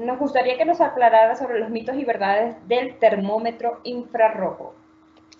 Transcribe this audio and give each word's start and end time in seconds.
Nos 0.00 0.18
gustaría 0.18 0.56
que 0.56 0.64
nos 0.64 0.80
aclarara 0.80 1.36
sobre 1.36 1.60
los 1.60 1.70
mitos 1.70 1.96
y 1.96 2.04
verdades 2.04 2.56
del 2.66 2.98
termómetro 2.98 3.80
infrarrojo. 3.84 4.74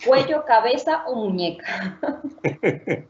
Cuello, 0.04 0.44
cabeza 0.46 1.04
o 1.06 1.14
muñeca. 1.14 1.98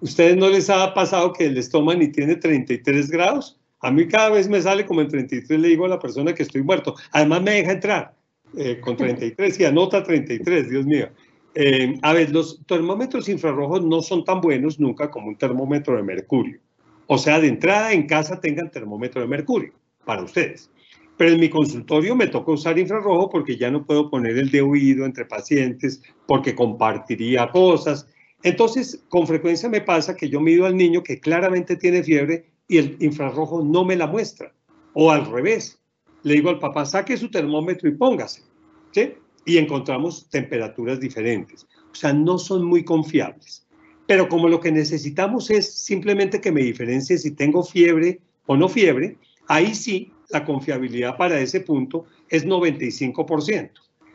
¿Ustedes 0.00 0.36
no 0.36 0.48
les 0.48 0.68
ha 0.68 0.92
pasado 0.92 1.32
que 1.32 1.48
les 1.48 1.70
toman 1.70 2.02
y 2.02 2.08
tiene 2.08 2.34
33 2.36 3.10
grados? 3.10 3.58
A 3.80 3.90
mí 3.90 4.08
cada 4.08 4.30
vez 4.30 4.48
me 4.48 4.60
sale 4.60 4.84
como 4.84 5.00
en 5.00 5.08
33, 5.08 5.60
le 5.60 5.68
digo 5.68 5.84
a 5.84 5.88
la 5.88 5.98
persona 5.98 6.34
que 6.34 6.42
estoy 6.42 6.62
muerto. 6.62 6.94
Además 7.12 7.42
me 7.42 7.52
deja 7.52 7.72
entrar 7.72 8.14
eh, 8.56 8.80
con 8.80 8.96
33 8.96 9.60
y 9.60 9.64
anota 9.64 10.02
33, 10.02 10.70
Dios 10.70 10.86
mío. 10.86 11.08
Eh, 11.54 11.98
a 12.02 12.12
ver, 12.12 12.32
los 12.32 12.60
termómetros 12.66 13.28
infrarrojos 13.28 13.84
no 13.84 14.02
son 14.02 14.24
tan 14.24 14.40
buenos 14.40 14.80
nunca 14.80 15.10
como 15.10 15.28
un 15.28 15.36
termómetro 15.36 15.96
de 15.96 16.02
mercurio. 16.02 16.58
O 17.06 17.16
sea, 17.16 17.38
de 17.38 17.48
entrada 17.48 17.92
en 17.92 18.06
casa 18.06 18.40
tengan 18.40 18.70
termómetro 18.70 19.20
de 19.20 19.28
mercurio 19.28 19.72
para 20.04 20.22
ustedes. 20.22 20.70
Pero 21.16 21.32
en 21.32 21.40
mi 21.40 21.48
consultorio 21.48 22.16
me 22.16 22.26
toca 22.26 22.52
usar 22.52 22.78
infrarrojo 22.78 23.30
porque 23.30 23.56
ya 23.56 23.70
no 23.70 23.84
puedo 23.84 24.10
poner 24.10 24.36
el 24.36 24.50
de 24.50 24.62
oído 24.62 25.04
entre 25.06 25.24
pacientes, 25.24 26.02
porque 26.26 26.54
compartiría 26.54 27.48
cosas. 27.50 28.08
Entonces, 28.42 29.04
con 29.08 29.26
frecuencia 29.26 29.68
me 29.68 29.80
pasa 29.80 30.16
que 30.16 30.28
yo 30.28 30.40
mido 30.40 30.66
al 30.66 30.76
niño 30.76 31.02
que 31.02 31.20
claramente 31.20 31.76
tiene 31.76 32.02
fiebre 32.02 32.50
y 32.66 32.78
el 32.78 32.96
infrarrojo 33.00 33.62
no 33.62 33.84
me 33.84 33.96
la 33.96 34.06
muestra. 34.06 34.52
O 34.92 35.10
al 35.10 35.26
revés, 35.26 35.80
le 36.22 36.34
digo 36.34 36.50
al 36.50 36.58
papá, 36.58 36.84
saque 36.84 37.16
su 37.16 37.30
termómetro 37.30 37.88
y 37.88 37.92
póngase. 37.92 38.42
¿sí? 38.90 39.14
Y 39.44 39.58
encontramos 39.58 40.28
temperaturas 40.30 40.98
diferentes. 40.98 41.66
O 41.92 41.94
sea, 41.94 42.12
no 42.12 42.38
son 42.38 42.64
muy 42.64 42.84
confiables. 42.84 43.66
Pero 44.06 44.28
como 44.28 44.48
lo 44.48 44.60
que 44.60 44.72
necesitamos 44.72 45.50
es 45.50 45.72
simplemente 45.72 46.40
que 46.40 46.52
me 46.52 46.62
diferencie 46.62 47.16
si 47.18 47.30
tengo 47.30 47.62
fiebre 47.62 48.20
o 48.46 48.56
no 48.56 48.68
fiebre, 48.68 49.16
ahí 49.48 49.74
sí 49.74 50.12
la 50.30 50.44
confiabilidad 50.44 51.16
para 51.16 51.38
ese 51.38 51.60
punto 51.60 52.06
es 52.28 52.46
95%. 52.46 53.70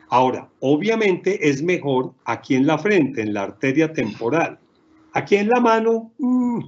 Ahora, 0.08 0.48
obviamente 0.60 1.48
es 1.48 1.62
mejor 1.62 2.12
aquí 2.24 2.56
en 2.56 2.66
la 2.66 2.78
frente, 2.78 3.22
en 3.22 3.32
la 3.32 3.44
arteria 3.44 3.92
temporal. 3.92 4.58
Aquí 5.12 5.36
en 5.36 5.48
la 5.48 5.60
mano, 5.60 6.12
mm, 6.18 6.60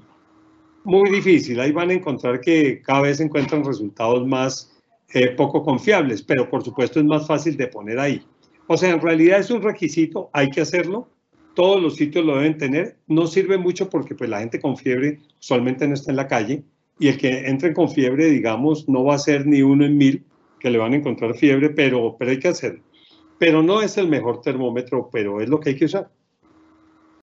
muy 0.84 1.11
difícil. 1.11 1.61
Ahí 1.61 1.72
van 1.72 1.91
a 1.91 1.95
encontrar 1.95 2.41
que 2.41 2.81
cada 2.83 3.03
vez 3.03 3.20
encuentran 3.20 3.64
resultados 3.64 4.27
más 4.27 4.72
eh, 5.12 5.28
poco 5.31 5.62
confiables, 5.62 6.22
pero 6.22 6.48
por 6.48 6.65
supuesto 6.65 7.00
es 7.00 7.05
más 7.05 7.27
fácil 7.27 7.56
de 7.56 7.67
poner 7.67 7.98
ahí. 7.98 8.22
O 8.69 8.77
sea, 8.77 8.91
en 8.91 9.00
realidad 9.00 9.41
es 9.41 9.50
un 9.50 9.61
requisito, 9.61 10.31
hay 10.33 10.48
que 10.50 10.61
hacerlo. 10.61 11.09
Todos 11.55 11.83
los 11.83 11.97
sitios 11.97 12.25
lo 12.25 12.37
deben 12.37 12.56
tener. 12.56 12.97
No 13.09 13.27
sirve 13.27 13.59
mucho 13.59 13.91
porque 13.91 14.15
pues, 14.15 14.31
la 14.31 14.41
gente 14.41 14.61
con 14.61 14.77
fiebre 14.77 15.20
usualmente 15.39 15.87
no 15.87 15.94
está 15.94 16.11
en 16.11 16.17
la 16.17 16.28
calle 16.28 16.65
y 16.98 17.09
el 17.09 17.19
que 17.19 17.48
entre 17.48 17.73
con 17.73 17.91
fiebre, 17.91 18.27
digamos, 18.27 18.89
no 18.89 19.05
va 19.05 19.15
a 19.15 19.19
ser 19.19 19.47
ni 19.47 19.62
uno 19.62 19.85
en 19.85 19.97
mil 19.97 20.25
que 20.61 20.71
le 20.71 20.79
van 20.79 20.93
a 20.93 20.97
encontrar 20.97 21.34
fiebre, 21.34 21.71
pero, 21.71 22.17
pero 22.19 22.31
hay 22.31 22.39
que 22.39 22.49
hacerlo. 22.49 22.83
Pero 23.39 23.62
no 23.62 23.83
es 23.83 23.99
el 23.99 24.09
mejor 24.09 24.41
termómetro, 24.41 25.09
pero 25.11 25.41
es 25.41 25.49
lo 25.49 25.59
que 25.59 25.71
hay 25.71 25.77
que 25.77 25.87
usar. 25.87 26.11